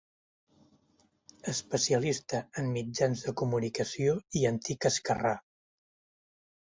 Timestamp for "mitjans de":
2.77-3.35